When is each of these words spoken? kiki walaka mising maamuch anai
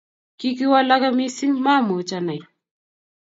kiki 0.39 0.65
walaka 0.73 1.07
mising 1.17 1.55
maamuch 1.63 2.11
anai 2.17 2.41